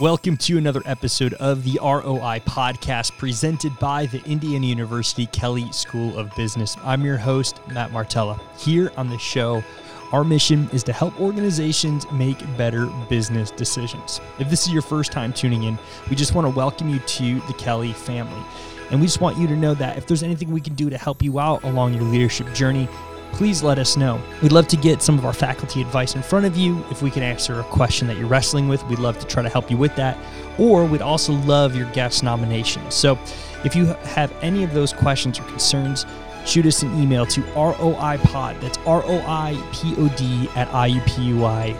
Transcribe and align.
Welcome 0.00 0.36
to 0.36 0.58
another 0.58 0.80
episode 0.84 1.34
of 1.34 1.64
the 1.64 1.80
ROI 1.82 2.42
podcast 2.46 3.18
presented 3.18 3.76
by 3.80 4.06
the 4.06 4.24
Indiana 4.26 4.64
University 4.64 5.26
Kelley 5.26 5.72
School 5.72 6.16
of 6.16 6.32
Business. 6.36 6.76
I'm 6.84 7.04
your 7.04 7.16
host, 7.16 7.60
Matt 7.66 7.90
Martella. 7.90 8.40
Here 8.56 8.92
on 8.96 9.10
the 9.10 9.18
show, 9.18 9.60
our 10.12 10.22
mission 10.22 10.70
is 10.72 10.84
to 10.84 10.92
help 10.92 11.20
organizations 11.20 12.08
make 12.12 12.38
better 12.56 12.86
business 13.08 13.50
decisions. 13.50 14.20
If 14.38 14.48
this 14.48 14.68
is 14.68 14.72
your 14.72 14.82
first 14.82 15.10
time 15.10 15.32
tuning 15.32 15.64
in, 15.64 15.76
we 16.08 16.14
just 16.14 16.32
want 16.32 16.44
to 16.46 16.56
welcome 16.56 16.88
you 16.88 17.00
to 17.00 17.40
the 17.48 17.54
Kelley 17.54 17.92
family. 17.92 18.40
And 18.92 19.00
we 19.00 19.06
just 19.06 19.20
want 19.20 19.36
you 19.36 19.48
to 19.48 19.56
know 19.56 19.74
that 19.74 19.98
if 19.98 20.06
there's 20.06 20.22
anything 20.22 20.52
we 20.52 20.60
can 20.60 20.74
do 20.74 20.88
to 20.90 20.96
help 20.96 21.24
you 21.24 21.40
out 21.40 21.64
along 21.64 21.94
your 21.94 22.04
leadership 22.04 22.54
journey, 22.54 22.88
please 23.32 23.62
let 23.62 23.78
us 23.78 23.96
know. 23.96 24.20
We'd 24.42 24.52
love 24.52 24.68
to 24.68 24.76
get 24.76 25.02
some 25.02 25.18
of 25.18 25.24
our 25.24 25.32
faculty 25.32 25.80
advice 25.80 26.14
in 26.14 26.22
front 26.22 26.46
of 26.46 26.56
you. 26.56 26.84
If 26.90 27.02
we 27.02 27.10
can 27.10 27.22
answer 27.22 27.60
a 27.60 27.64
question 27.64 28.08
that 28.08 28.16
you're 28.16 28.28
wrestling 28.28 28.68
with, 28.68 28.84
we'd 28.86 28.98
love 28.98 29.18
to 29.20 29.26
try 29.26 29.42
to 29.42 29.48
help 29.48 29.70
you 29.70 29.76
with 29.76 29.94
that. 29.96 30.18
Or 30.58 30.84
we'd 30.84 31.02
also 31.02 31.32
love 31.32 31.76
your 31.76 31.90
guest 31.92 32.22
nominations. 32.22 32.94
So 32.94 33.18
if 33.64 33.74
you 33.76 33.86
have 33.86 34.32
any 34.42 34.64
of 34.64 34.72
those 34.74 34.92
questions 34.92 35.38
or 35.38 35.44
concerns, 35.44 36.06
shoot 36.46 36.66
us 36.66 36.82
an 36.82 37.00
email 37.00 37.26
to 37.26 37.40
roipod. 37.42 38.60
That's 38.60 38.78
R-O-I-P-O-D 38.78 40.48
at 40.56 40.68
iupui.edu. 40.68 41.78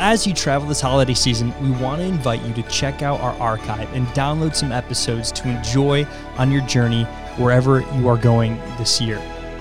As 0.00 0.26
you 0.26 0.34
travel 0.34 0.68
this 0.68 0.80
holiday 0.80 1.14
season, 1.14 1.52
we 1.60 1.70
want 1.82 2.00
to 2.00 2.06
invite 2.06 2.42
you 2.42 2.54
to 2.54 2.62
check 2.64 3.02
out 3.02 3.20
our 3.20 3.32
archive 3.40 3.92
and 3.94 4.06
download 4.08 4.54
some 4.54 4.70
episodes 4.70 5.32
to 5.32 5.48
enjoy 5.48 6.06
on 6.36 6.52
your 6.52 6.62
journey 6.66 7.02
wherever 7.36 7.80
you 7.96 8.06
are 8.06 8.16
going 8.16 8.56
this 8.76 9.00
year. 9.00 9.20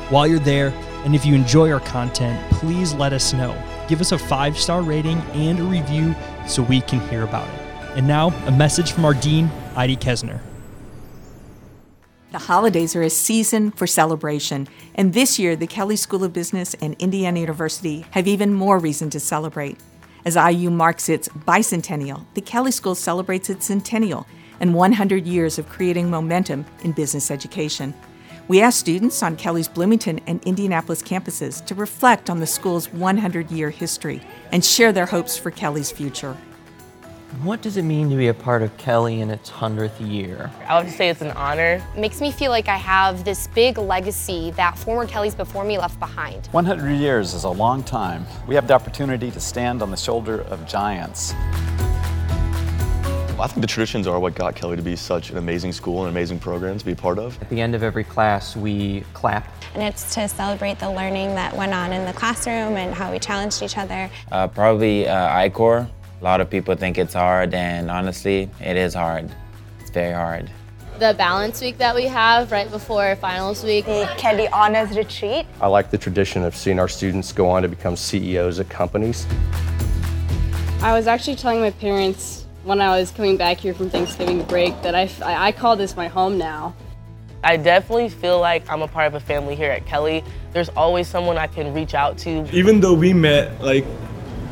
While 0.09 0.25
you're 0.27 0.39
there, 0.39 0.69
and 1.03 1.13
if 1.13 1.25
you 1.25 1.35
enjoy 1.35 1.69
our 1.69 1.81
content, 1.81 2.39
please 2.53 2.93
let 2.93 3.11
us 3.11 3.33
know. 3.33 3.61
Give 3.89 3.99
us 3.99 4.13
a 4.13 4.17
five 4.17 4.57
star 4.57 4.81
rating 4.81 5.17
and 5.33 5.59
a 5.59 5.63
review 5.63 6.15
so 6.47 6.63
we 6.63 6.79
can 6.79 7.01
hear 7.09 7.23
about 7.23 7.45
it. 7.49 7.59
And 7.97 8.07
now, 8.07 8.29
a 8.45 8.51
message 8.51 8.93
from 8.93 9.03
our 9.03 9.13
Dean, 9.13 9.49
Idie 9.75 9.97
Kesner. 9.97 10.39
The 12.31 12.39
holidays 12.39 12.95
are 12.95 13.01
a 13.01 13.09
season 13.09 13.71
for 13.71 13.85
celebration, 13.85 14.69
and 14.95 15.13
this 15.13 15.37
year 15.39 15.57
the 15.57 15.67
Kelley 15.67 15.97
School 15.97 16.23
of 16.23 16.31
Business 16.31 16.73
and 16.81 16.95
Indiana 16.99 17.41
University 17.41 18.05
have 18.11 18.29
even 18.29 18.53
more 18.53 18.79
reason 18.79 19.09
to 19.09 19.19
celebrate. 19.19 19.77
As 20.23 20.37
IU 20.37 20.69
marks 20.69 21.09
its 21.09 21.27
bicentennial, 21.29 22.25
the 22.33 22.41
Kelley 22.41 22.71
School 22.71 22.95
celebrates 22.95 23.49
its 23.49 23.65
centennial 23.65 24.25
and 24.61 24.73
100 24.73 25.27
years 25.27 25.59
of 25.59 25.67
creating 25.67 26.09
momentum 26.09 26.65
in 26.85 26.93
business 26.93 27.29
education. 27.29 27.93
We 28.49 28.61
asked 28.61 28.79
students 28.79 29.21
on 29.23 29.35
Kelley's 29.35 29.67
Bloomington 29.67 30.21
and 30.25 30.41
Indianapolis 30.45 31.03
campuses 31.03 31.65
to 31.65 31.75
reflect 31.75 32.29
on 32.29 32.39
the 32.39 32.47
school's 32.47 32.91
100 32.93 33.51
year 33.51 33.69
history 33.69 34.21
and 34.53 34.63
share 34.63 34.93
their 34.93 35.05
hopes 35.05 35.37
for 35.37 35.51
Kelley's 35.51 35.91
future. 35.91 36.37
What 37.43 37.61
does 37.61 37.75
it 37.75 37.81
mean 37.81 38.09
to 38.09 38.15
be 38.15 38.29
a 38.29 38.33
part 38.33 38.61
of 38.61 38.75
Kelley 38.77 39.19
in 39.19 39.31
its 39.31 39.49
100th 39.49 39.99
year? 39.99 40.49
I 40.65 40.81
would 40.81 40.89
say 40.89 41.09
it's 41.09 41.19
an 41.21 41.31
honor. 41.31 41.85
It 41.93 41.99
makes 41.99 42.21
me 42.21 42.31
feel 42.31 42.51
like 42.51 42.69
I 42.69 42.77
have 42.77 43.25
this 43.25 43.47
big 43.47 43.77
legacy 43.77 44.51
that 44.51 44.77
former 44.77 45.05
Kelleys 45.05 45.35
before 45.35 45.65
me 45.65 45.77
left 45.77 45.99
behind. 45.99 46.47
100 46.47 46.89
years 46.93 47.33
is 47.33 47.43
a 47.43 47.49
long 47.49 47.83
time. 47.83 48.25
We 48.47 48.55
have 48.55 48.65
the 48.65 48.75
opportunity 48.75 49.29
to 49.29 49.41
stand 49.41 49.81
on 49.81 49.91
the 49.91 49.97
shoulder 49.97 50.43
of 50.43 50.65
giants. 50.65 51.33
I 53.39 53.45
think 53.45 53.61
the 53.61 53.67
traditions 53.67 54.07
are 54.07 54.19
what 54.19 54.33
got 54.33 54.55
Kelley 54.55 54.77
to 54.77 54.81
be 54.81 54.95
such 54.95 55.29
an 55.29 55.37
amazing 55.37 55.71
school 55.71 55.99
and 55.99 56.09
amazing 56.09 56.39
program 56.39 56.79
to 56.79 56.83
be 56.83 56.93
a 56.93 56.95
part 56.95 57.19
of. 57.19 57.39
At 57.39 57.49
the 57.49 57.61
end 57.61 57.75
of 57.75 57.83
every 57.83 58.03
class, 58.03 58.55
we 58.55 59.01
clap. 59.13 59.47
And 59.75 59.83
it's 59.83 60.15
to 60.15 60.27
celebrate 60.27 60.79
the 60.79 60.89
learning 60.89 61.35
that 61.35 61.55
went 61.55 61.71
on 61.71 61.93
in 61.93 62.03
the 62.03 62.13
classroom 62.13 62.77
and 62.77 62.95
how 62.95 63.11
we 63.11 63.19
challenged 63.19 63.61
each 63.61 63.77
other. 63.77 64.09
Uh, 64.31 64.47
probably 64.47 65.07
uh, 65.07 65.29
I-Core. 65.29 65.87
A 66.19 66.23
lot 66.23 66.41
of 66.41 66.49
people 66.49 66.75
think 66.75 66.97
it's 66.97 67.13
hard, 67.13 67.53
and 67.53 67.91
honestly, 67.91 68.49
it 68.59 68.75
is 68.75 68.95
hard. 68.95 69.29
It's 69.81 69.91
very 69.91 70.15
hard. 70.15 70.49
The 70.97 71.13
balance 71.15 71.61
week 71.61 71.77
that 71.77 71.93
we 71.93 72.05
have 72.05 72.51
right 72.51 72.71
before 72.71 73.15
finals 73.17 73.63
week. 73.63 73.85
The 73.85 74.11
Kelley 74.17 74.47
Honors 74.47 74.97
Retreat. 74.97 75.45
I 75.61 75.67
like 75.67 75.91
the 75.91 75.97
tradition 75.99 76.43
of 76.43 76.55
seeing 76.55 76.79
our 76.79 76.87
students 76.87 77.31
go 77.33 77.47
on 77.47 77.61
to 77.61 77.67
become 77.67 77.95
CEOs 77.95 78.59
at 78.59 78.67
companies. 78.67 79.27
I 80.81 80.93
was 80.93 81.05
actually 81.05 81.35
telling 81.35 81.61
my 81.61 81.69
parents 81.69 82.36
when 82.67 82.81
I 82.81 82.99
was 82.99 83.11
coming 83.11 83.37
back 83.37 83.59
here 83.59 83.73
from 83.73 83.89
Thanksgiving 83.89 84.43
break 84.43 84.81
that 84.81 84.93
I, 84.93 85.09
I 85.23 85.53
call 85.53 85.77
this 85.77 85.95
my 85.95 86.09
home 86.09 86.37
now. 86.37 86.75
I 87.41 87.55
definitely 87.55 88.09
feel 88.09 88.41
like 88.41 88.69
I'm 88.69 88.81
a 88.81 88.89
part 88.89 89.07
of 89.07 89.13
a 89.13 89.21
family 89.21 89.55
here 89.55 89.71
at 89.71 89.85
Kelley. 89.85 90.21
There's 90.51 90.67
always 90.69 91.07
someone 91.07 91.37
I 91.37 91.47
can 91.47 91.73
reach 91.73 91.93
out 91.93 92.17
to. 92.19 92.45
Even 92.53 92.81
though 92.81 92.93
we 92.93 93.13
met 93.13 93.61
like 93.61 93.85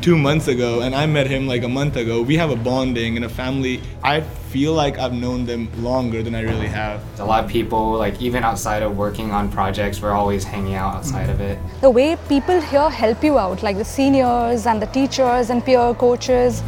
two 0.00 0.16
months 0.16 0.48
ago 0.48 0.80
and 0.80 0.94
I 0.94 1.04
met 1.04 1.26
him 1.26 1.46
like 1.46 1.62
a 1.62 1.68
month 1.68 1.96
ago, 1.96 2.22
we 2.22 2.36
have 2.36 2.48
a 2.48 2.56
bonding 2.56 3.16
and 3.16 3.26
a 3.26 3.28
family. 3.28 3.82
I 4.02 4.22
feel 4.22 4.72
like 4.72 4.96
I've 4.96 5.12
known 5.12 5.44
them 5.44 5.68
longer 5.82 6.22
than 6.22 6.34
I 6.34 6.40
really 6.40 6.68
have. 6.68 7.02
A 7.20 7.24
lot 7.24 7.44
of 7.44 7.50
people, 7.50 7.92
like 7.98 8.22
even 8.22 8.44
outside 8.44 8.82
of 8.82 8.96
working 8.96 9.30
on 9.30 9.52
projects, 9.52 10.00
we're 10.00 10.12
always 10.12 10.42
hanging 10.42 10.74
out 10.74 10.94
outside 10.94 11.28
of 11.28 11.42
it. 11.42 11.58
The 11.82 11.90
way 11.90 12.16
people 12.30 12.62
here 12.62 12.88
help 12.88 13.22
you 13.22 13.38
out, 13.38 13.62
like 13.62 13.76
the 13.76 13.84
seniors 13.84 14.64
and 14.66 14.80
the 14.80 14.86
teachers 14.86 15.50
and 15.50 15.62
peer 15.62 15.92
coaches. 15.92 16.62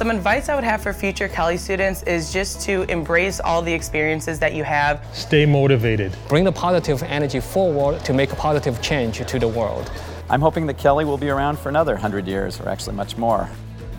Some 0.00 0.10
advice 0.10 0.48
I 0.48 0.54
would 0.54 0.64
have 0.64 0.80
for 0.80 0.94
future 0.94 1.28
Kelley 1.28 1.58
students 1.58 2.02
is 2.04 2.32
just 2.32 2.62
to 2.62 2.84
embrace 2.84 3.38
all 3.38 3.60
the 3.60 3.74
experiences 3.74 4.38
that 4.38 4.54
you 4.54 4.64
have. 4.64 5.04
Stay 5.12 5.44
motivated. 5.44 6.16
Bring 6.26 6.42
the 6.42 6.52
positive 6.52 7.02
energy 7.02 7.38
forward 7.38 8.02
to 8.06 8.14
make 8.14 8.32
a 8.32 8.34
positive 8.34 8.80
change 8.80 9.18
to 9.18 9.38
the 9.38 9.46
world. 9.46 9.92
I'm 10.30 10.40
hoping 10.40 10.66
that 10.68 10.78
Kelley 10.78 11.04
will 11.04 11.18
be 11.18 11.28
around 11.28 11.58
for 11.58 11.68
another 11.68 11.92
100 11.92 12.26
years, 12.26 12.58
or 12.58 12.70
actually 12.70 12.96
much 12.96 13.18
more. 13.18 13.46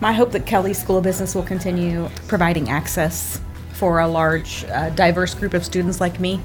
My 0.00 0.12
hope 0.12 0.32
that 0.32 0.44
Kelley 0.44 0.74
School 0.74 0.98
of 0.98 1.04
Business 1.04 1.36
will 1.36 1.44
continue 1.44 2.08
providing 2.26 2.68
access 2.68 3.40
for 3.74 4.00
a 4.00 4.08
large, 4.08 4.64
uh, 4.72 4.90
diverse 4.90 5.34
group 5.34 5.54
of 5.54 5.64
students 5.64 6.00
like 6.00 6.18
me. 6.18 6.40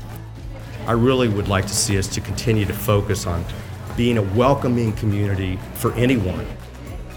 I 0.85 0.91
really 0.91 1.29
would 1.29 1.47
like 1.47 1.66
to 1.66 1.73
see 1.73 1.97
us 1.97 2.06
to 2.09 2.22
continue 2.22 2.66
to 2.66 2.73
focus 2.73 3.25
on 3.25 3.44
being 3.96 4.19
a 4.19 4.23
welcoming 4.38 4.94
community 4.94 5.57
for 5.73 5.91
anyone. 5.94 6.46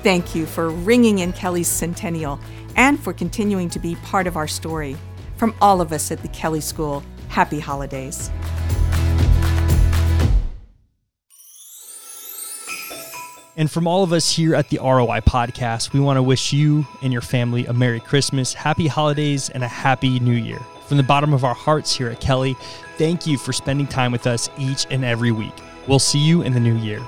Thank 0.03 0.35
you 0.35 0.47
for 0.47 0.71
ringing 0.71 1.19
in 1.19 1.35
Kelley's 1.35 1.69
centennial 1.69 2.41
and 2.75 2.99
for 2.99 3.13
continuing 3.13 3.69
to 3.69 3.79
be 3.79 3.97
part 3.97 4.27
of 4.27 4.35
our 4.35 4.49
story. 4.49 4.97
From 5.37 5.55
all 5.61 5.83
of 5.83 5.93
us 5.93 6.11
at 6.11 6.23
the 6.23 6.29
Kelley 6.29 6.63
School, 6.63 7.03
happy 7.29 7.61
holidays. 7.61 8.31
And 13.57 13.71
from 13.71 13.87
all 13.87 14.03
of 14.03 14.15
us 14.15 14.35
here 14.35 14.55
at 14.55 14.71
the 14.71 14.79
ROI 14.79 15.21
podcast, 15.21 15.93
we 15.93 16.01
want 16.01 16.17
to 16.17 16.23
wish 16.23 16.51
you 16.51 16.87
and 17.03 17.13
your 17.13 17.21
family 17.21 17.67
a 17.67 17.75
Merry 17.75 18.01
Christmas, 18.01 18.55
Happy 18.55 18.87
Holidays, 18.87 19.51
and 19.51 19.63
a 19.63 19.69
Happy 19.69 20.19
New 20.19 20.33
Year. 20.33 20.61
From 20.89 20.97
the 20.97 21.03
bottom 21.03 21.35
of 21.35 21.45
our 21.45 21.55
hearts 21.55 21.95
here 21.95 22.09
at 22.09 22.23
Kelley, 22.23 22.57
thank 22.97 23.27
you 23.27 23.37
for 23.37 23.53
spending 23.53 23.87
time 23.87 24.13
with 24.13 24.27
us 24.27 24.49
each 24.57 24.87
and 24.89 25.05
every 25.05 25.31
week. 25.31 25.53
We'll 25.87 25.99
see 25.99 26.19
you 26.19 26.41
in 26.41 26.55
the 26.55 26.61
new 26.61 26.77
year. 26.77 27.03